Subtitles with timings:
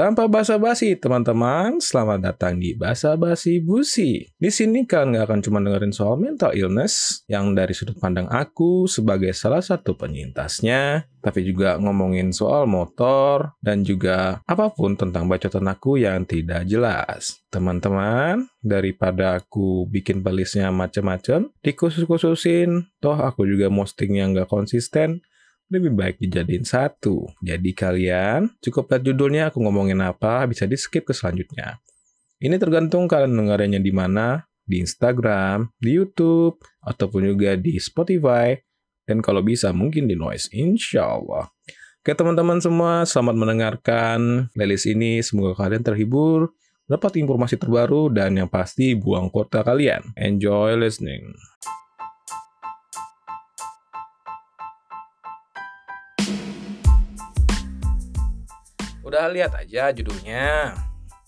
[0.00, 4.24] Tanpa basa-basi, teman-teman, selamat datang di Basa Basi Busi.
[4.32, 8.88] Di sini kalian nggak akan cuma dengerin soal mental illness yang dari sudut pandang aku
[8.88, 15.68] sebagai salah satu penyintasnya, tapi juga ngomongin soal motor dan juga apa pun tentang bacotan
[15.68, 17.44] aku yang tidak jelas.
[17.52, 25.20] Teman-teman, daripada aku bikin playlistnya macem-macem, dikhusus-khususin, toh aku juga posting yang nggak konsisten,
[25.70, 27.30] lebih baik dijadiin satu.
[27.40, 31.78] Jadi kalian cukup lihat judulnya aku ngomongin apa, bisa di skip ke selanjutnya.
[32.42, 38.58] Ini tergantung kalian dengarnya di mana, di Instagram, di YouTube, ataupun juga di Spotify,
[39.06, 41.50] dan kalau bisa mungkin di Noise, insya Allah.
[42.00, 45.20] Oke teman-teman semua, selamat mendengarkan playlist ini.
[45.20, 46.56] Semoga kalian terhibur,
[46.88, 50.16] dapat informasi terbaru, dan yang pasti buang kota kalian.
[50.16, 51.36] Enjoy listening.
[59.10, 60.70] Udah lihat aja judulnya.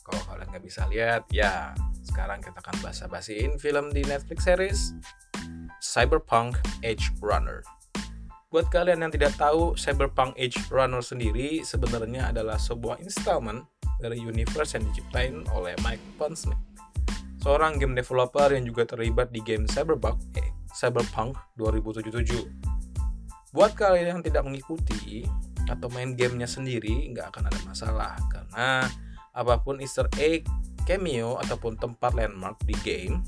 [0.06, 1.74] Kalau kalian nggak bisa lihat, ya
[2.06, 4.94] sekarang kita akan basa-basiin film di Netflix series
[5.82, 7.58] Cyberpunk Edge Runner.
[8.54, 13.66] Buat kalian yang tidak tahu, Cyberpunk Edge Runner sendiri sebenarnya adalah sebuah installment
[13.98, 16.62] dari universe yang diciptain oleh Mike Pondsmith,
[17.42, 22.46] seorang game developer yang juga terlibat di game Cyberpunk, eh, Cyberpunk 2077.
[23.50, 25.26] Buat kalian yang tidak mengikuti,
[25.70, 28.86] atau main gamenya sendiri nggak akan ada masalah karena
[29.32, 30.44] apa pun Easter egg,
[30.84, 33.24] cameo ataupun tempat landmark di game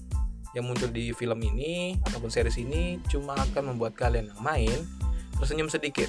[0.55, 4.79] yang muncul di film ini ataupun series ini cuma akan membuat kalian yang main
[5.41, 6.07] tersenyum sedikit.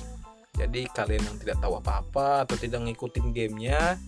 [0.56, 4.00] Jadi kalian yang tidak tahu apa-apa atau tidak ngikutin gamenya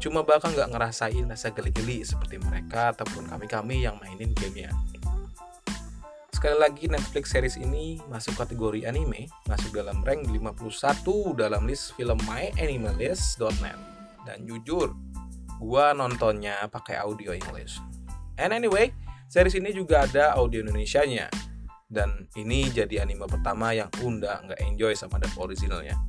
[0.00, 4.72] cuma bakal nggak ngerasain rasa geli-geli seperti mereka ataupun kami-kami yang mainin gamenya.
[6.40, 12.16] Sekali lagi Netflix series ini masuk kategori anime, masuk dalam rank 51 dalam list film
[12.24, 13.76] myanimelist.net.
[14.24, 14.96] Dan jujur,
[15.60, 17.76] gua nontonnya pakai audio English.
[18.40, 18.88] And anyway,
[19.28, 21.28] series ini juga ada audio Indonesia-nya.
[21.84, 26.00] Dan ini jadi anime pertama yang Unda nggak enjoy sama dub originalnya.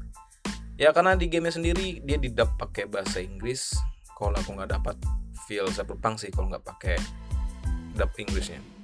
[0.79, 3.75] Ya karena di gamenya sendiri dia didub pakai bahasa Inggris.
[4.15, 4.95] Kalau aku nggak dapat
[5.43, 6.95] feel cyberpunk sih kalau nggak pakai
[7.99, 8.80] dub Inggrisnya.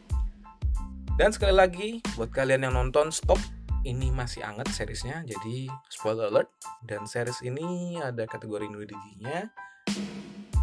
[1.17, 3.41] Dan sekali lagi, buat kalian yang nonton, stop.
[3.81, 6.53] Ini masih anget seriesnya, jadi spoiler alert.
[6.85, 9.49] Dan series ini ada kategori nudity-nya.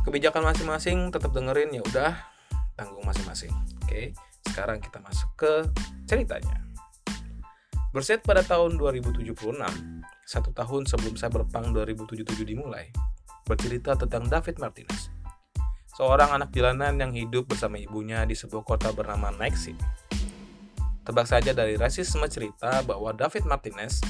[0.07, 2.15] Kebijakan masing-masing tetap dengerin ya udah
[2.79, 3.51] tanggung masing-masing.
[3.83, 4.15] Oke,
[4.47, 5.53] sekarang kita masuk ke
[6.07, 6.63] ceritanya.
[7.91, 9.35] Berset pada tahun 2076,
[10.23, 12.95] satu tahun sebelum Cyberpunk 2077 dimulai,
[13.43, 15.11] bercerita tentang David Martinez,
[15.99, 20.04] seorang anak jalanan yang hidup bersama ibunya di sebuah kota bernama Night City.
[21.05, 24.01] Tebak saja dari rasisme cerita bahwa David Martinez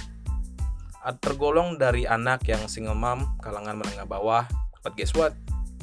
[1.20, 4.46] tergolong dari anak yang single mom kalangan menengah bawah.
[4.80, 5.36] But guess what?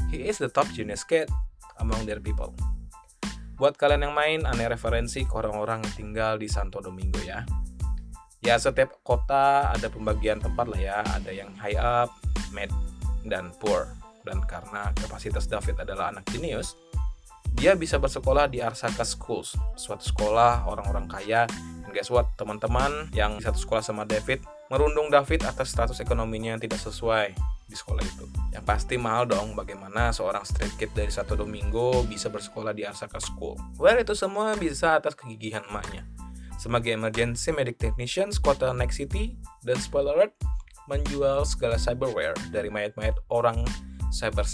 [0.09, 1.29] He is the top genius kid
[1.77, 2.55] among their people.
[3.61, 7.45] Buat kalian yang main, aneh referensi ke orang-orang yang tinggal di Santo Domingo ya.
[8.41, 12.09] Ya setiap kota ada pembagian tempat lah ya, ada yang high up,
[12.49, 12.73] mid,
[13.29, 13.85] dan poor.
[14.25, 16.73] Dan karena kapasitas David adalah anak jenius,
[17.61, 21.45] dia bisa bersekolah di Arsaka Schools, suatu sekolah orang-orang kaya.
[21.85, 24.41] Dan guess what, teman-teman yang satu sekolah sama David
[24.73, 27.37] merundung David atas status ekonominya yang tidak sesuai
[27.69, 28.25] di sekolah itu.
[28.49, 33.21] Yang pasti mahal dong bagaimana seorang street kid dari satu Domingo bisa bersekolah di Arsaka
[33.21, 33.53] School.
[33.77, 36.09] Well, itu semua bisa atas kegigihan emaknya.
[36.57, 40.33] Sebagai emergency medic technician kota Next City dan spoiler alert,
[40.89, 43.61] menjual segala cyberware dari mayat-mayat orang
[44.09, 44.49] cyber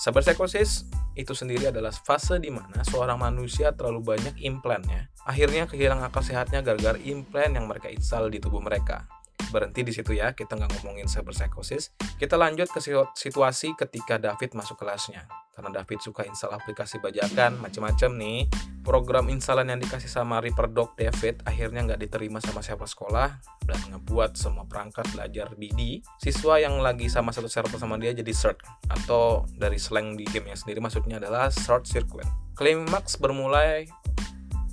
[0.00, 0.08] psychosis.
[0.08, 0.70] Cyber psychosis
[1.12, 6.64] itu sendiri adalah fase di mana seorang manusia terlalu banyak implannya, akhirnya kehilangan akal sehatnya
[6.64, 9.04] gara-gara implan yang mereka install di tubuh mereka.
[9.50, 11.90] Berhenti di situ ya, kita nggak ngomongin cyber psychosis.
[12.18, 12.80] Kita lanjut ke
[13.14, 15.26] situasi ketika David masuk kelasnya.
[15.60, 18.48] Karena David suka install aplikasi bajakan, macam-macam nih.
[18.80, 23.28] Program instalan yang dikasih sama Reaper Dog David akhirnya nggak diterima sama siapa sekolah
[23.68, 26.00] dan ngebuat semua perangkat belajar BD.
[26.16, 30.56] Siswa yang lagi sama satu server sama dia jadi CERT atau dari slang di gamenya
[30.56, 32.24] sendiri maksudnya adalah short circuit.
[32.56, 33.84] Climax bermulai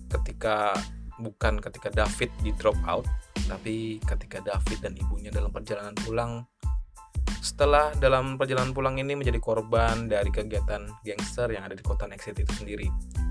[0.07, 0.71] ketika
[1.19, 3.03] bukan ketika David di drop out,
[3.45, 6.41] tapi ketika David dan ibunya dalam perjalanan pulang
[7.37, 12.27] setelah dalam perjalanan pulang ini menjadi korban dari kegiatan gangster yang ada di kota Next
[12.27, 12.87] City itu sendiri.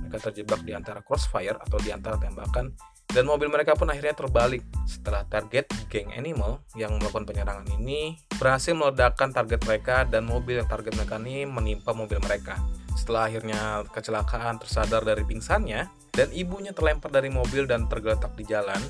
[0.06, 2.70] Mereka terjebak di antara crossfire atau di antara tembakan
[3.16, 8.76] dan mobil mereka pun akhirnya terbalik setelah target geng animal yang melakukan penyerangan ini berhasil
[8.76, 12.60] meledakkan target mereka dan mobil yang target mereka ini menimpa mobil mereka.
[12.92, 18.80] Setelah akhirnya kecelakaan tersadar dari pingsannya dan ibunya terlempar dari mobil dan tergeletak di jalan,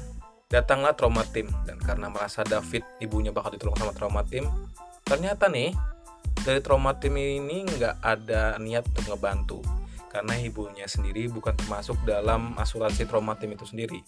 [0.46, 1.50] datanglah trauma team.
[1.66, 4.46] Dan karena merasa David ibunya bakal ditolong sama trauma team,
[5.06, 5.74] ternyata nih
[6.46, 9.58] dari trauma tim ini nggak ada niat untuk ngebantu.
[10.10, 14.00] Karena ibunya sendiri bukan termasuk dalam asuransi trauma tim itu sendiri.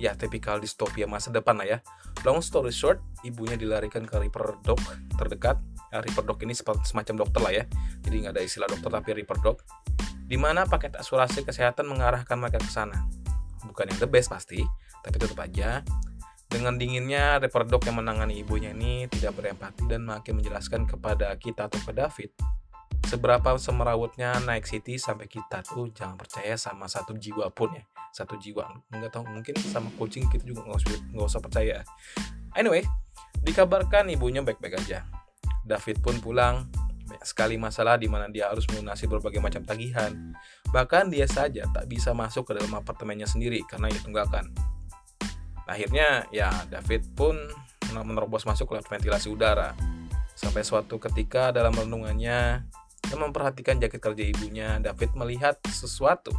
[0.00, 1.78] Ya tipikal distopia masa depan lah ya.
[2.24, 4.80] Long story short ibunya dilarikan ke Reaper Dog
[5.20, 5.60] terdekat.
[5.92, 7.64] Ya, Reaper Dog ini semacam dokter lah ya.
[8.00, 9.60] Jadi nggak ada istilah dokter tapi Reaper Dog
[10.32, 13.04] di mana paket asuransi kesehatan mengarahkan mereka ke sana.
[13.68, 14.64] Bukan yang the best pasti
[15.02, 15.82] tapi tetap aja
[16.52, 21.66] dengan dinginnya Reaper Dog yang menangani ibunya ini tidak berempati dan makin menjelaskan kepada kita
[21.66, 22.30] atau ke David
[23.08, 27.84] seberapa semerawutnya naik city sampai kita tuh jangan percaya sama satu jiwa pun ya.
[28.12, 31.76] Satu jiwa nggak tahu mungkin sama kucing kita juga nggak usah nggak usah percaya.
[32.56, 32.84] Anyway
[33.42, 35.08] dikabarkan ibunya baik-baik aja.
[35.64, 36.68] David pun pulang.
[37.08, 40.36] Banyak sekali masalah di mana dia harus melunasi berbagai macam tagihan.
[40.72, 44.52] Bahkan dia saja tak bisa masuk ke dalam apartemennya sendiri karena ia tunggakan
[45.66, 47.38] Akhirnya ya David pun
[48.00, 49.76] menerobos masuk lewat ventilasi udara.
[50.32, 52.64] Sampai suatu ketika dalam renungannya
[53.12, 56.32] yang memperhatikan jaket kerja ibunya, David melihat sesuatu.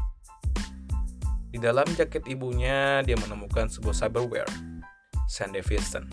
[1.54, 4.50] Di dalam jaket ibunya, dia menemukan sebuah cyberware,
[5.30, 6.10] Sandy Fiston.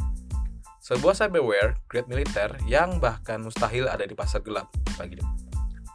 [0.84, 5.24] Sebuah cyberware grade militer yang bahkan mustahil ada di pasar gelap, apalagi di,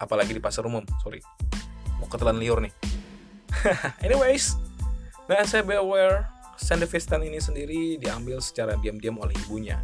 [0.02, 1.22] apalagi di pasar umum, sorry.
[2.02, 2.74] Mau ketelan liur nih.
[4.06, 4.58] Anyways,
[5.30, 9.84] nah cyberware Sandefistan ini sendiri diambil secara diam-diam oleh ibunya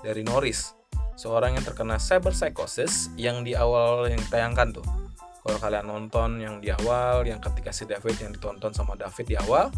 [0.00, 0.72] dari Norris,
[1.16, 4.86] seorang yang terkena cyber psychosis yang di awal yang ditayangkan tuh.
[5.46, 9.36] Kalau kalian nonton yang di awal, yang ketika si David yang ditonton sama David di
[9.38, 9.70] awal,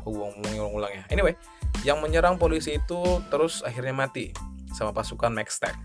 [0.00, 1.04] aku ngomong ulang ya.
[1.12, 1.36] Anyway,
[1.84, 4.32] yang menyerang polisi itu terus akhirnya mati
[4.72, 5.76] sama pasukan Max Tech.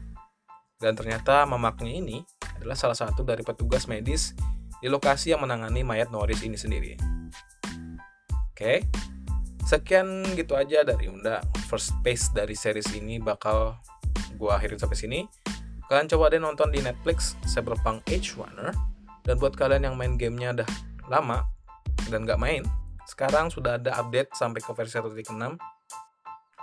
[0.79, 2.23] Dan ternyata mamaknya ini
[2.55, 4.31] adalah salah satu dari petugas medis
[4.79, 6.95] di lokasi yang menangani mayat Norris ini sendiri.
[8.55, 8.87] Oke?
[9.65, 11.41] Sekian gitu aja dari Unda.
[11.65, 13.81] First pace dari series ini bakal
[14.37, 15.19] gua akhirin sampai sini.
[15.89, 18.69] Kalian coba deh nonton di Netflix Cyberpunk Edge Runner.
[19.25, 20.69] Dan buat kalian yang main gamenya udah
[21.09, 21.49] lama
[22.09, 22.61] dan nggak main,
[23.09, 25.33] sekarang sudah ada update sampai ke versi 1.6.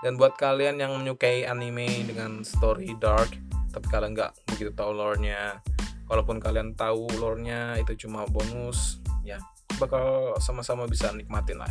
[0.03, 3.31] Dan buat kalian yang menyukai anime dengan story dark,
[3.71, 5.63] tapi kalian nggak begitu tahu lore-nya,
[6.11, 9.39] walaupun kalian tahu lore-nya itu cuma bonus, ya
[9.79, 11.71] bakal sama-sama bisa nikmatin lah.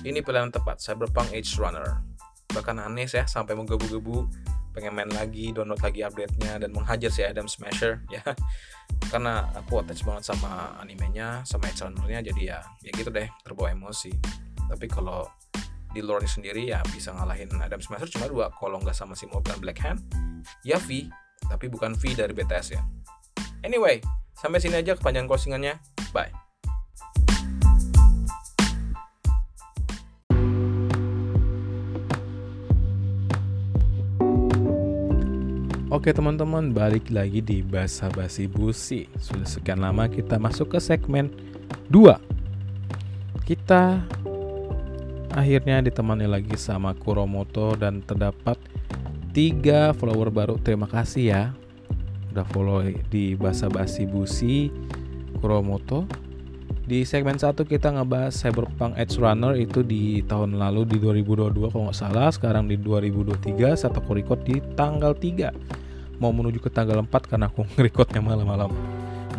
[0.00, 2.00] Ini pilihan tepat, Cyberpunk Edge Runner.
[2.56, 4.24] Bahkan aneh ya, sampai menggebu-gebu
[4.70, 8.22] pengen main lagi, download lagi update-nya, dan menghajar si Adam Smasher ya.
[9.12, 13.76] Karena aku attach banget sama animenya, sama Edge Runner-nya, jadi ya, ya gitu deh, terbawa
[13.76, 14.14] emosi.
[14.70, 15.28] Tapi kalau
[15.90, 19.60] di lore sendiri ya bisa ngalahin Adam Smasher cuma dua, kalau nggak sama si Morgan
[19.60, 20.00] Black Hand,
[20.64, 21.12] ya V,
[21.44, 22.80] tapi bukan V dari BTS ya.
[23.60, 24.00] Anyway,
[24.32, 25.76] sampai sini aja kepanjangan closingannya.
[26.16, 26.49] Bye.
[35.90, 39.10] Oke teman-teman, balik lagi di Basa Basi Busi.
[39.18, 41.34] Sudah sekian lama kita masuk ke segmen
[41.90, 42.14] 2.
[43.42, 43.98] Kita
[45.34, 48.54] akhirnya ditemani lagi sama Kuromoto dan terdapat
[49.34, 50.62] tiga follower baru.
[50.62, 51.44] Terima kasih ya.
[52.30, 54.70] Udah follow di Basa Basi Busi
[55.42, 56.06] Kuromoto.
[56.90, 61.86] Di segmen 1 kita ngebahas Cyberpunk Edge Runner itu di tahun lalu di 2022 kalau
[61.86, 62.34] nggak salah.
[62.34, 67.62] Sekarang di 2023 satu record di tanggal 3 mau menuju ke tanggal 4 karena aku
[67.78, 68.74] ngerekodnya malam-malam.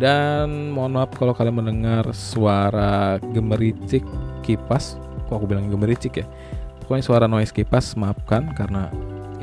[0.00, 4.00] Dan mohon maaf kalau kalian mendengar suara gemericik
[4.40, 4.96] kipas.
[5.28, 6.26] Kok aku bilang gemericik ya?
[6.80, 8.88] Pokoknya suara noise kipas maafkan karena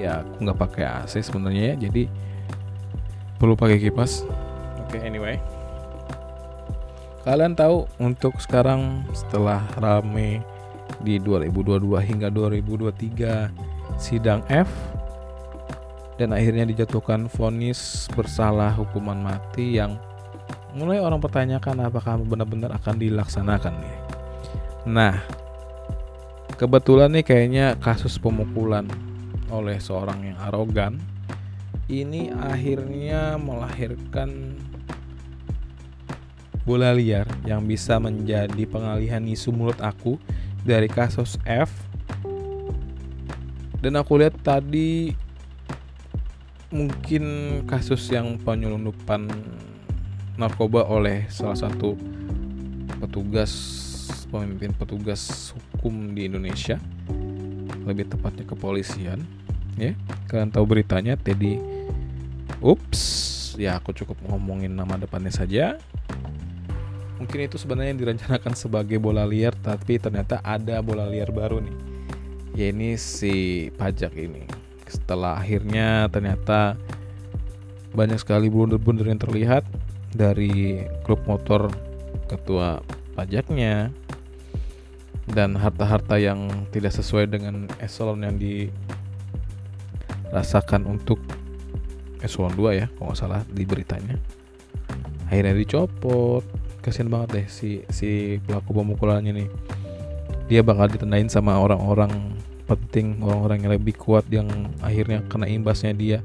[0.02, 1.86] ya aku nggak pakai AC sebenarnya ya.
[1.86, 2.10] Jadi
[3.38, 4.26] perlu pakai kipas.
[4.82, 5.38] Oke, okay, anyway.
[7.28, 10.40] Kalian tahu untuk sekarang setelah rame
[11.04, 14.72] di 2022 hingga 2023 sidang F
[16.16, 20.00] dan akhirnya dijatuhkan vonis bersalah hukuman mati yang
[20.76, 23.98] mulai orang pertanyakan apakah benar-benar akan dilaksanakan nih.
[24.88, 25.16] Nah,
[26.56, 28.88] kebetulan nih kayaknya kasus pemukulan
[29.52, 31.02] oleh seorang yang arogan
[31.90, 34.56] ini akhirnya melahirkan
[36.64, 40.20] bola liar yang bisa menjadi pengalihan isu mulut aku
[40.64, 41.72] dari kasus F.
[43.80, 45.16] Dan aku lihat tadi
[46.70, 47.24] mungkin
[47.66, 49.32] kasus yang penyelundupan
[50.38, 51.98] narkoba oleh salah satu
[53.00, 53.52] petugas
[54.30, 56.78] pemimpin petugas hukum di Indonesia
[57.88, 59.20] lebih tepatnya kepolisian
[59.80, 59.98] ya.
[60.30, 61.58] Kalian tahu beritanya Teddy.
[62.60, 63.02] Ups
[63.56, 65.80] ya aku cukup ngomongin nama depannya saja
[67.20, 71.76] mungkin itu sebenarnya direncanakan sebagai bola liar tapi ternyata ada bola liar baru nih.
[72.56, 74.48] Ya ini si pajak ini.
[74.90, 76.80] Setelah akhirnya ternyata
[77.94, 79.68] banyak sekali blunder-blunder yang terlihat
[80.16, 81.70] dari klub motor
[82.26, 82.82] ketua
[83.14, 83.94] pajaknya.
[85.30, 88.34] Dan harta-harta yang tidak sesuai dengan eselon yang
[90.34, 91.22] dirasakan untuk
[92.26, 94.18] eselon 2 ya kalau nggak salah di beritanya.
[95.30, 96.42] Akhirnya dicopot
[96.80, 99.50] kasian banget deh si si pelaku pemukulannya nih.
[100.50, 102.10] Dia bakal ditendain sama orang-orang
[102.66, 104.50] penting orang-orang yang lebih kuat yang
[104.82, 106.20] akhirnya kena imbasnya dia.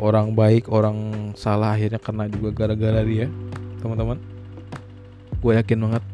[0.00, 3.28] Orang baik orang salah akhirnya kena juga gara-gara dia.
[3.84, 4.16] Teman-teman
[5.42, 6.04] gue yakin banget.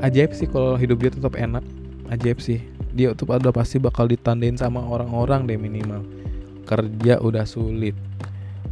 [0.00, 1.64] Ajaib sih kalau hidup dia tetap enak.
[2.12, 2.60] Ajaib sih.
[2.90, 6.02] Dia tuh pada pasti bakal ditandain sama orang-orang deh minimal.
[6.66, 7.94] Kerja udah sulit.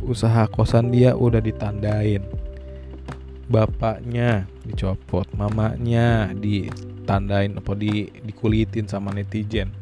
[0.03, 2.38] Usaha kosan dia udah ditandain
[3.49, 9.73] bapaknya dicopot mamanya ditandain apa di dikulitin sama netizen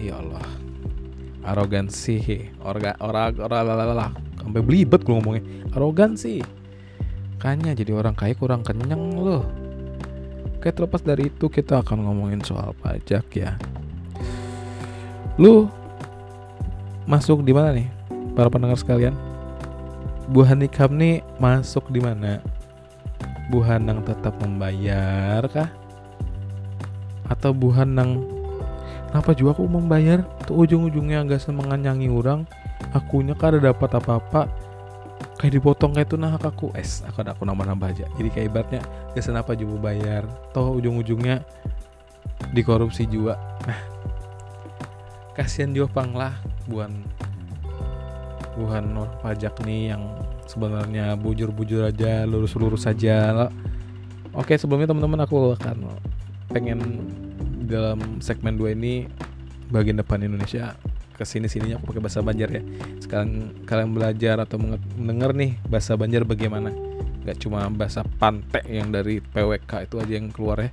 [0.00, 0.48] ya Allah
[1.44, 5.44] arogansi orga orang orang sampai belibet gue ngomongnya
[5.76, 6.60] arogansi
[7.40, 9.48] Makanya jadi orang kaya kurang kenyang loh.
[10.60, 13.56] Oke terlepas dari itu kita akan ngomongin soal pajak ya.
[15.40, 15.64] Lu
[17.08, 17.88] masuk di mana nih
[18.36, 19.29] para pendengar sekalian?
[20.30, 22.38] Bu Hanikam nih masuk di mana?
[23.50, 25.66] Bu Hanang tetap membayar kah?
[27.26, 28.22] Atau Bu Hanang
[29.10, 30.22] Kenapa juga aku membayar?
[30.46, 32.46] Tuh ujung-ujungnya nggak semenganyangi orang
[32.94, 34.46] Akunya kada dapat apa-apa
[35.40, 38.80] kayak dipotong kayak itu nah aku es aku aku nambah nambah aja jadi kayak ibaratnya
[39.16, 41.40] kesan apa juga bayar toh ujung ujungnya
[42.52, 43.80] dikorupsi juga nah
[45.32, 46.36] kasihan juga pang lah
[48.60, 50.02] buan buan pajak nih yang
[50.44, 53.48] sebenarnya bujur-bujur aja lurus-lurus saja.
[54.36, 55.88] Oke sebelumnya teman-teman aku akan
[56.52, 57.08] pengen
[57.64, 59.08] dalam segmen 2 ini
[59.72, 60.76] bagian depan Indonesia.
[61.16, 62.62] Ke sini sininya aku pakai bahasa Banjar ya.
[63.00, 64.56] Sekarang kalian belajar atau
[64.96, 66.72] mendengar nih bahasa Banjar bagaimana.
[67.24, 70.70] Nggak cuma bahasa pantek yang dari PWK itu aja yang keluar ya.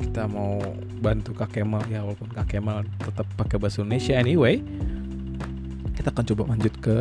[0.00, 0.60] Kita mau
[1.00, 4.60] bantu Kak Kemal ya walaupun Kak Kemal tetap pakai bahasa Indonesia anyway
[6.00, 6.96] kita akan coba lanjut ke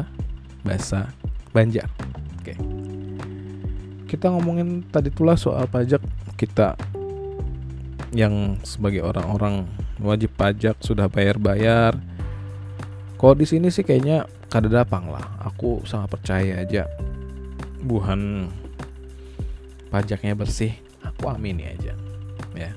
[0.67, 1.07] bahasa
[1.55, 1.87] Banjar
[2.43, 2.53] oke
[4.11, 6.03] kita ngomongin tadi tulah soal pajak
[6.35, 6.75] kita
[8.11, 9.63] yang sebagai orang-orang
[10.03, 11.95] wajib pajak sudah bayar-bayar
[13.19, 15.27] kalau di sini sih kayaknya kada dapang lah.
[15.43, 16.87] Aku sangat percaya aja.
[17.83, 18.47] Buhan
[19.91, 20.71] pajaknya bersih.
[21.03, 21.91] Aku amini aja.
[22.55, 22.71] Ya.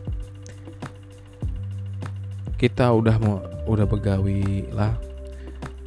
[2.58, 3.38] Kita udah mau
[3.70, 4.98] udah begawi lah.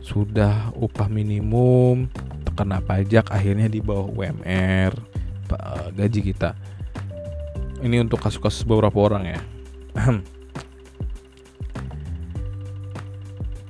[0.05, 2.05] Sudah upah minimum
[2.45, 4.93] terkena pajak akhirnya di bawah UMR
[5.49, 6.53] eh, gaji kita.
[7.81, 9.41] Ini untuk kasus-kasus beberapa orang ya.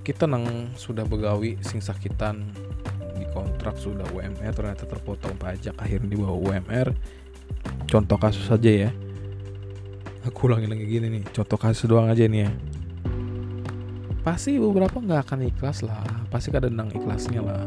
[0.05, 2.45] kita nang sudah begawi sing sakitan
[3.17, 6.93] di kontrak sudah UMR ternyata terpotong pajak akhirnya di bawah UMR
[7.89, 8.89] contoh kasus saja ya
[10.21, 12.51] aku ulangi lagi gini nih contoh kasus doang aja nih ya
[14.21, 17.63] pasti beberapa nggak akan ikhlas lah pasti kadang nang ikhlasnya lah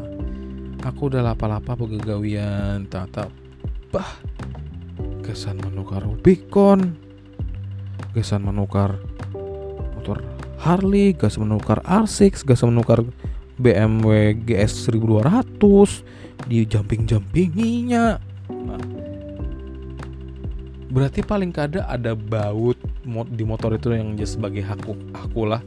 [0.85, 3.25] aku udah lapa-lapa pegawian tata
[3.89, 4.21] bah
[5.25, 6.93] kesan menukar Rubicon
[8.13, 9.01] kesan menukar
[9.97, 10.21] motor
[10.61, 13.01] Harley, gas menukar R6, gas menukar
[13.57, 16.03] BMW GS 1200
[16.51, 18.19] di jumping-jumpinginya.
[18.51, 18.83] Nah,
[20.91, 22.75] berarti paling kada ada baut
[23.31, 25.63] di motor itu yang sebagai aku lah.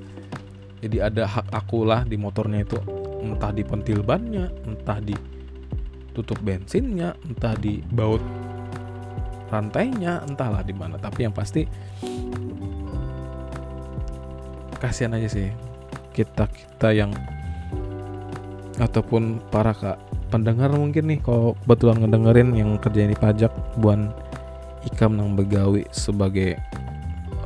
[0.82, 2.74] Jadi ada hak aku lah di motornya itu
[3.22, 5.14] entah di pentil bannya, entah di
[6.10, 8.20] tutup bensinnya, entah di baut
[9.46, 10.98] rantainya, entahlah di mana.
[10.98, 11.62] Tapi yang pasti
[14.82, 15.54] kasihan aja sih
[16.10, 17.14] kita kita yang
[18.82, 19.94] ataupun para kak
[20.34, 24.10] pendengar mungkin nih kalau kebetulan ngedengerin yang kerja di pajak buan
[24.90, 26.58] ikam nang begawi sebagai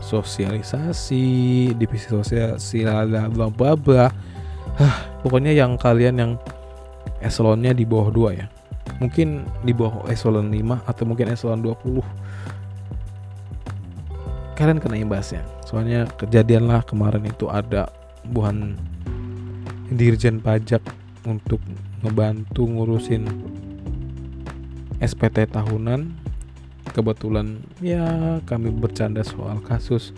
[0.07, 1.27] sosialisasi
[1.75, 4.07] divisi sosialisasi bla bla bla
[4.77, 6.33] Hah, pokoknya yang kalian yang
[7.25, 8.47] eselonnya di bawah dua ya.
[9.01, 12.01] Mungkin di bawah eselon 5 atau mungkin eselon 20
[14.57, 15.45] kalian kena imbasnya.
[15.65, 17.89] Soalnya kejadian lah kemarin itu ada
[18.29, 18.77] buhan
[19.93, 20.81] dirjen pajak
[21.29, 21.61] untuk
[22.05, 23.29] ngebantu ngurusin
[25.01, 26.26] SPT tahunan
[26.97, 30.17] kebetulan ya kami bercanda soal kasus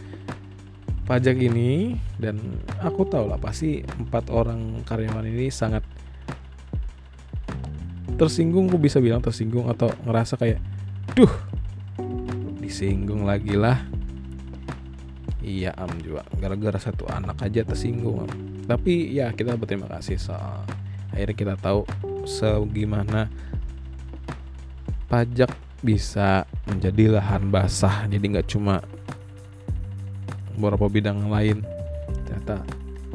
[1.11, 2.39] pajak ini dan
[2.79, 5.83] aku tahu lah pasti empat orang karyawan ini sangat
[8.15, 10.63] tersinggung aku bisa bilang tersinggung atau ngerasa kayak
[11.19, 11.35] duh
[12.63, 13.83] disinggung lagi lah
[15.43, 18.31] iya am juga gara-gara satu anak aja tersinggung am.
[18.71, 20.63] tapi ya kita berterima kasih soal
[21.11, 21.83] akhirnya kita tahu
[22.23, 23.27] segimana
[25.11, 25.51] pajak
[25.83, 28.05] bisa menjadi lahan basah.
[28.07, 28.85] Jadi nggak cuma
[30.55, 31.65] beberapa bidang lain.
[32.29, 32.63] Ternyata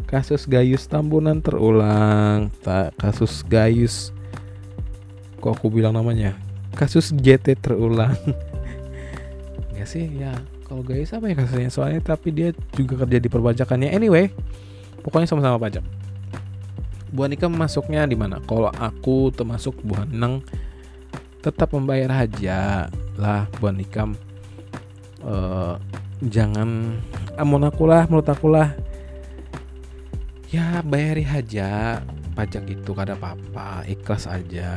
[0.10, 2.50] kasus Gayus Tambunan terulang.
[2.65, 4.13] Tak kasus Gayus
[5.38, 6.33] kok aku bilang namanya?
[6.74, 8.15] Kasus GT terulang.
[9.75, 10.10] Nggak sih?
[10.17, 10.33] Ya
[10.65, 11.69] kalau Gayus apa ya kasusnya?
[11.69, 14.31] Soalnya tapi dia juga kerja di perpajakannya anyway
[15.03, 15.83] pokoknya sama-sama pajak.
[17.13, 18.41] Bu Anika masuknya di mana?
[18.50, 20.41] Kalau aku termasuk Bu Aneng
[21.43, 22.88] tetap membayar haja
[23.19, 24.07] lah Bu Anika
[25.27, 25.75] uh,
[26.23, 26.95] jangan
[27.35, 28.71] amun aku lah menurut aku lah.
[30.53, 32.00] Ya bayari aja
[32.38, 34.71] pajak itu kada apa-apa ikhlas aja.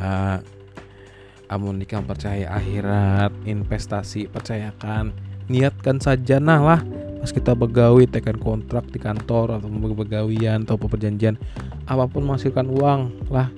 [1.46, 5.14] Amun nikah percaya akhirat investasi percayakan.
[5.46, 6.80] Niatkan saja nah lah.
[7.22, 11.38] Pas kita begawi tekan kontrak di kantor atau begawian atau perjanjian
[11.86, 13.52] apa pun menghasilkan uang lah.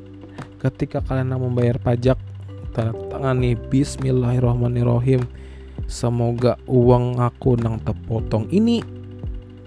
[0.59, 2.19] Ketika kalian mau membayar pajak
[2.79, 5.27] tanda tangan nih Bismillahirrahmanirrahim.
[5.91, 8.87] Semoga uang aku nang terpotong ini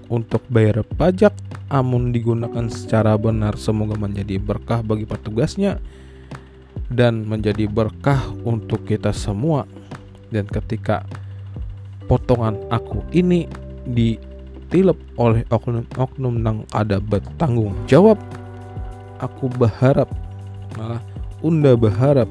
[0.07, 1.35] untuk bayar pajak.
[1.67, 5.83] Amun digunakan secara benar semoga menjadi berkah bagi petugasnya
[6.87, 9.67] dan menjadi berkah untuk kita semua.
[10.31, 11.03] Dan ketika
[12.07, 13.51] potongan aku ini
[13.83, 18.15] ditilep oleh oknum-oknum nang ada bertanggung jawab
[19.19, 20.07] aku berharap
[20.79, 21.03] malah
[21.43, 22.27] unda berharap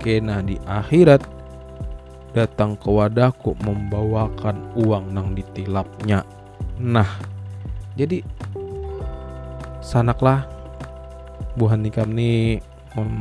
[0.00, 1.20] kena di akhirat
[2.32, 6.24] datang ke wadahku membawakan uang nang ditilapnya.
[6.80, 7.20] Nah,
[7.98, 8.24] jadi
[9.84, 10.46] sanaklah
[11.58, 12.62] buhan nikam nih
[12.94, 13.18] um,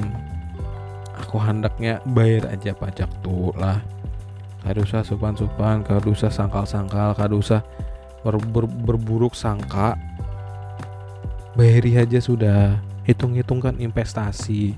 [1.18, 3.82] aku hendaknya bayar aja pajak tuh lah.
[4.70, 7.66] Usah supan-supan usah sangkal-sangkal usah
[8.22, 9.98] ber, ber, berburuk sangka
[11.58, 12.78] bayari aja sudah.
[13.10, 14.78] Hitung-hitungkan investasi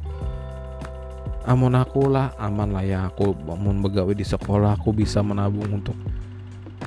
[1.45, 2.99] amun aku lah aman lah ya.
[3.09, 5.97] Aku amun begawe di sekolah aku bisa menabung untuk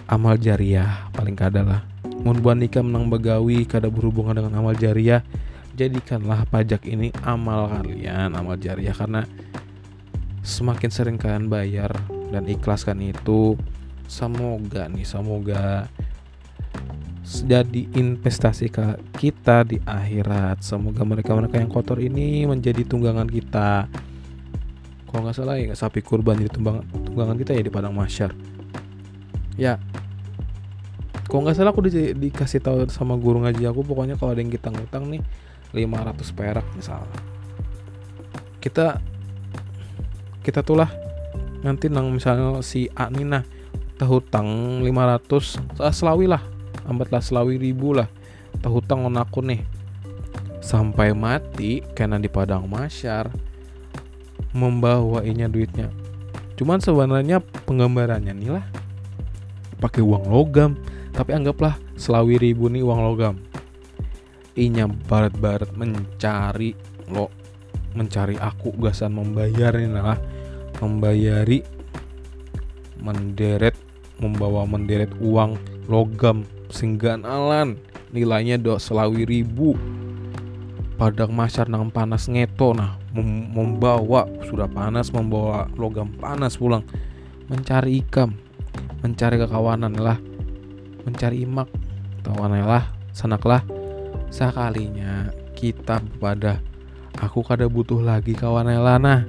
[0.07, 1.09] amal jariah.
[1.15, 1.81] Paling kada lah.
[2.25, 5.21] Mun buat nikah menang begawi kada berhubungan dengan amal jariah
[5.75, 8.95] jadikanlah pajak ini amal kalian amal jariah.
[8.95, 9.27] Karena
[10.41, 11.91] semakin sering kalian bayar
[12.31, 13.59] dan ikhlaskan itu
[14.07, 15.89] semoga nih semoga
[17.25, 20.61] jadi investasi ke kita di akhirat.
[20.61, 23.89] Semoga mereka-mereka yang kotor ini menjadi tunggangan kita
[25.15, 28.35] kalau nggak salah ya sapi kurban di tumbang, tunggangan kita ya di padang masyar.
[29.55, 29.79] Ya.
[31.31, 34.51] Kalau nggak salah aku di, dikasih tahu sama guru ngaji aku pokoknya kalau ada yang
[34.51, 35.23] kita ngutang nih
[35.71, 37.19] 500 perak misalnya.
[38.59, 38.99] Kita
[40.43, 40.91] kita tuh lah
[41.63, 43.47] nanti nang misalnya si A nih nah
[44.03, 46.43] hutang 500 selawi lah
[46.91, 48.11] ambatlah selawi ribu lah
[48.67, 49.63] hutang on aku nih
[50.59, 53.31] sampai mati karena di padang masyar
[54.55, 55.91] membawainya duitnya.
[56.55, 58.65] Cuman sebenarnya penggambarannya nih lah.
[59.83, 60.79] Pakai uang logam.
[61.11, 63.35] Tapi anggaplah selawi ribu nih uang logam.
[64.55, 66.79] Inya barat-barat mencari
[67.11, 67.31] lo
[67.95, 70.19] mencari aku gasan membayar ini lah.
[70.79, 71.63] Membayari
[73.03, 73.75] menderet
[74.23, 75.59] membawa menderet uang
[75.91, 77.75] logam singgan alan
[78.15, 79.75] nilainya do selawi ribu.
[80.95, 86.83] Padang masyar nang panas ngeto nah mem membawa sudah panas membawa logam panas pulang.
[87.47, 88.35] Mencari ikam
[89.01, 90.19] mencari kekawanan lah.
[91.07, 91.71] Mencari imak
[92.27, 93.63] tawanan lah sanaklah
[94.33, 96.59] sekalinya kita pada
[97.21, 98.67] aku kada butuh lagi kawan
[98.99, 99.23] nah.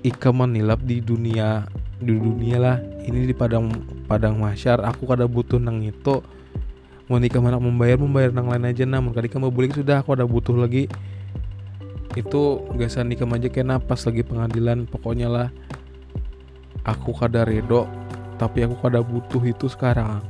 [0.00, 1.68] Ikam menilap di dunia
[2.00, 2.76] di dunia lah.
[2.80, 3.70] Ini di padang
[4.08, 6.24] padang masyar aku kada butuh nang itu.
[7.06, 10.24] Mau nikah mana membayar membayar nang lain aja namun kadika mau balik sudah aku ada
[10.24, 10.86] butuh lagi
[12.20, 15.48] itu gasan nikah aja kena pas lagi pengadilan pokoknya lah.
[16.84, 17.84] Aku kada redo
[18.40, 20.24] tapi aku kada butuh itu sekarang.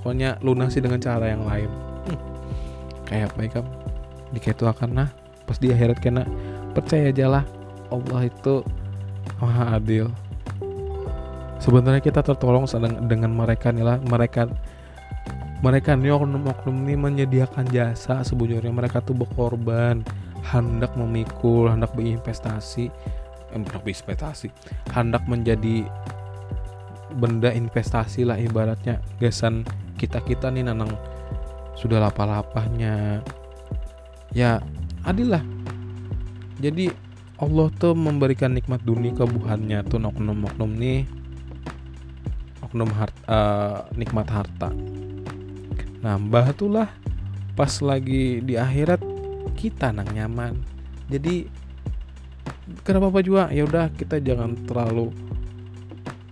[0.00, 1.70] Pokoknya lunasi dengan cara yang lain.
[2.06, 2.20] Hmm.
[3.06, 3.66] kayak apa ya kam
[4.34, 5.08] dikaitu akan nah
[5.46, 6.28] pas di akhirat kena
[6.76, 7.44] percaya aja lah.
[7.88, 8.66] Allah itu
[9.40, 10.12] maha adil.
[11.62, 12.68] Sebenarnya kita tertolong
[13.08, 13.98] dengan mereka nih lah.
[14.02, 14.46] Mereka
[15.64, 18.68] mereka nih oknum-oknum ini menyediakan jasa sebenarnya.
[18.68, 20.04] Mereka tuh berkorban
[20.52, 22.90] hendak memikul hendak berinvestasi.
[23.54, 24.48] Eh, berinvestasi.
[24.92, 25.86] Hendak menjadi
[27.16, 29.02] benda investasi lah ibaratnya.
[29.18, 30.92] Gasan kita kita nih nanang
[31.78, 33.24] sudah lapah-lapahnya.
[34.36, 34.60] Ya
[35.06, 35.44] adil lah
[36.56, 36.88] jadi
[37.36, 41.04] Allah tuh memberikan nikmat dunia kebuhannya tuh oknum-oknum nih.
[42.64, 44.72] Oknum harta, uh, nikmat harta.
[46.00, 46.88] Nambah tuh lah
[47.52, 49.04] pas lagi di akhirat
[49.66, 50.54] kita nang nyaman.
[51.10, 51.50] Jadi
[52.86, 53.50] kenapa apa juga?
[53.50, 55.10] Ya udah kita jangan terlalu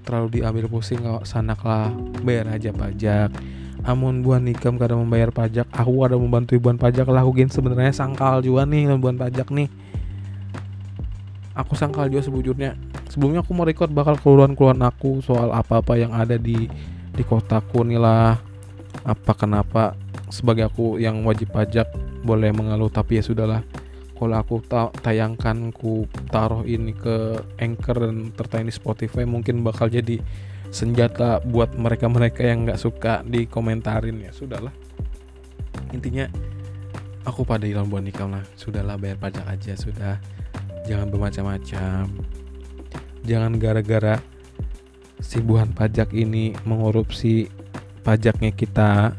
[0.06, 1.90] terlalu diambil pusing sanak lah
[2.22, 3.34] bayar aja pajak.
[3.84, 7.26] Amun buan nikam kada membayar pajak aku ada membantu ibuan pajak lah.
[7.26, 9.66] Aku sebenarnya sangkal juga nih buan pajak nih.
[11.58, 12.78] Aku sangkal juga sebujurnya.
[13.10, 16.70] Sebelumnya aku mau record bakal keluaran aku soal apa-apa yang ada di
[17.14, 18.38] di kotaku nih lah.
[19.04, 19.98] Apa kenapa
[20.34, 21.86] sebagai aku yang wajib pajak
[22.26, 23.62] boleh mengeluh tapi ya sudahlah.
[24.14, 29.86] Kalau aku ta tayangkan ku taruh ini ke anchor dan tertayang di Spotify mungkin bakal
[29.86, 30.18] jadi
[30.74, 34.74] senjata buat mereka-mereka yang nggak suka dikomentarin ya sudahlah.
[35.94, 36.26] Intinya
[37.22, 38.42] aku pada hilang buat nikah lah.
[38.58, 40.18] Sudahlah bayar pajak aja sudah.
[40.84, 42.10] Jangan bermacam-macam.
[43.24, 44.18] Jangan gara-gara
[45.22, 47.48] si buhan pajak ini mengorupsi
[48.04, 49.16] pajaknya kita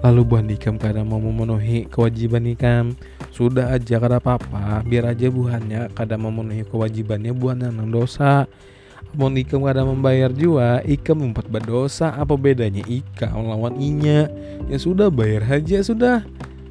[0.00, 2.96] lalu buhan nikam kadang mau memenuhi kewajiban nikam.
[3.30, 4.80] Sudah aja kada apa-apa.
[4.84, 8.48] Biar aja buhannya kadang memenuhi kewajibannya buhan yang dosa.
[9.12, 14.30] Mau nikam kadang membayar juga ikam membuat berdosa apa bedanya ika lawan inya?
[14.70, 16.22] Ya sudah bayar aja sudah.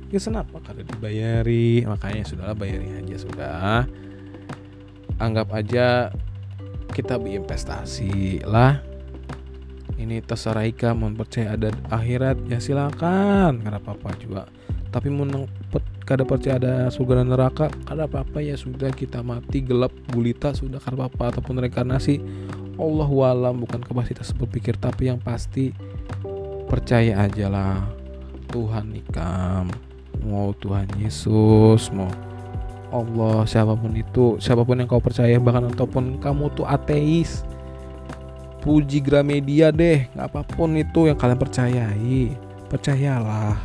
[0.09, 1.85] Ya kenapa kada dibayari?
[1.85, 3.85] Makanya sudahlah bayari aja sudah.
[5.19, 6.09] Anggap aja
[6.95, 8.88] kita berinvestasi lah
[9.99, 12.39] ini terserah Ika mau percaya ada akhirat.
[12.47, 13.59] Ya silakan.
[13.59, 14.47] Kada apa-apa juga.
[14.89, 15.27] Tapi mau
[16.07, 18.39] kada percaya ada surga dan neraka kada apa-apa.
[18.39, 20.79] Ya sudah kita mati gelap gulita sudah.
[20.79, 21.35] Kada apa-apa.
[21.35, 22.23] Ataupun reinkarnasi
[22.79, 25.75] Allah walam bukan kapasitas berpikir tapi yang pasti
[26.71, 27.83] percaya aja lah.
[28.49, 29.69] Tuhan nikam
[30.25, 32.09] mau Tuhan Yesus mau
[32.89, 34.41] Allah siapa pun itu.
[34.41, 37.45] Siapa pun yang kau percaya bahkan ataupun kamu tuh ateis
[38.59, 40.07] puji Gramedia deh.
[40.15, 42.35] Apa pun itu yang kalian percayai.
[42.67, 43.57] Percayalah.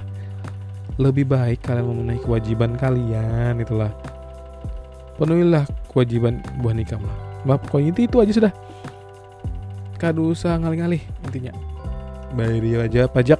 [0.97, 3.91] Lebih baik kalian memenuhi kewajiban kalian itulah.
[5.19, 7.17] Penuhilah kewajiban buah nikah lah.
[7.45, 8.53] Bapak pokoknya itu, itu aja sudah.
[10.01, 11.53] Kado usah ngalih-ngalih intinya.
[12.35, 13.39] Bayar aja pajak.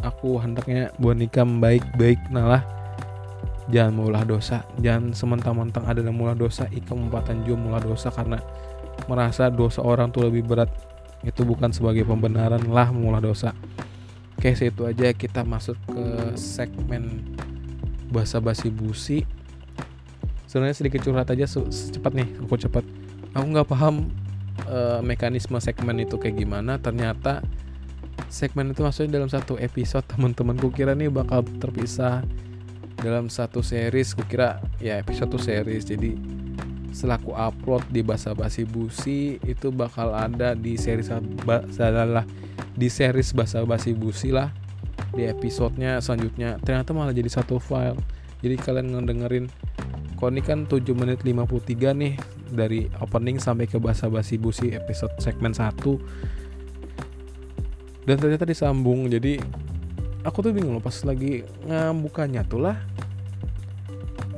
[0.00, 2.62] Aku hendaknya buat nikah baik-baik nalah.
[3.68, 4.64] Jangan mulah dosa.
[4.80, 8.40] Jangan sementang-mentang ada yang mulah dosa ikam empatan juga mulah dosa karena
[9.06, 10.72] merasa dosa orang tuh lebih berat.
[11.22, 13.54] Itu bukan sebagai pembenaran lah mulah dosa.
[14.38, 17.26] Oke itu aja kita masuk ke segmen
[18.14, 19.26] bahasa basi busi.
[20.46, 22.86] Sebenarnya sedikit curhat aja secepat nih aku cepat.
[23.34, 24.08] Aku nggak paham
[24.70, 26.78] uh, mekanisme segmen itu kayak gimana.
[26.78, 27.42] Ternyata
[28.30, 32.22] segmen itu maksudnya dalam satu episode teman-teman kira nih bakal terpisah.
[32.98, 35.82] Dalam satu series kukira ya episode tuh series.
[35.82, 36.14] Jadi
[36.98, 41.14] selaku upload di bahasa basi busi itu bakal ada di series
[41.78, 42.26] adalah
[42.74, 44.50] di series bahasa basi busi lah
[45.14, 46.58] di episodenya selanjutnya.
[46.58, 47.94] Ternyata malah jadi satu file.
[48.42, 49.46] Jadi kalian ngedengerin
[50.18, 52.18] kok ini kan 7 menit 53 nih
[52.50, 55.78] dari opening sampai ke bahasa basi busi episode segmen 1
[58.02, 59.38] dan ternyata disambung jadi
[60.26, 62.82] aku tuh bingung loh pas lagi ngambukannya tuh lah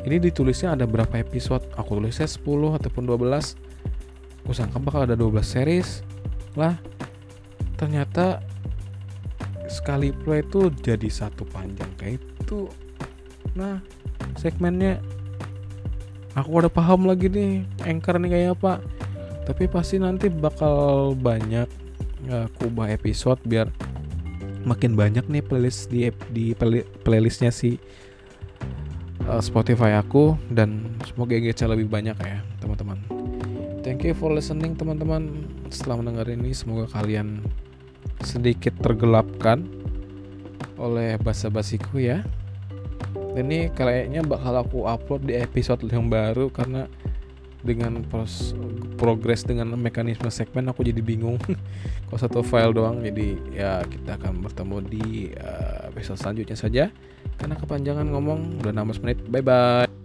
[0.08, 1.64] ini ditulisnya ada berapa episode?
[1.76, 3.56] Aku tulisnya 10 ataupun 12
[4.44, 6.02] aku sangka bakal ada 12 series.
[6.56, 6.74] Lah
[7.76, 8.40] ternyata
[9.70, 12.66] sekali play tuh jadi satu panjang kayak itu.
[13.54, 13.78] Nah
[14.40, 14.98] segmennya
[16.34, 18.72] aku udah paham lagi nih anchor nih kayak apa.
[19.46, 21.68] Tapi pasti nanti bakal banyak
[22.28, 23.70] aku ubah episode biar
[24.64, 27.80] makin banyak nih playlist di di play, playlistnya si
[29.30, 32.98] uh, Spotify aku dan semoga GC lebih banyak ya teman-teman.
[33.80, 35.46] Thank you for listening teman-teman.
[35.70, 37.46] Setelah mendengar ini semoga kalian
[38.26, 39.64] sedikit tergelapkan
[40.76, 42.26] oleh basa-basiku ya.
[43.38, 46.90] Dan ini kayaknya bakal aku upload di episode yang baru karena
[47.60, 48.56] dengan pros
[48.96, 51.36] progres dengan mekanisme segmen aku jadi bingung
[52.08, 55.04] kok satu file doang jadi ya kita akan bertemu di
[55.36, 56.84] uh, episode selanjutnya saja
[57.40, 59.18] karena kepanjangan ngomong udah 16 menit.
[59.32, 59.99] Bye bye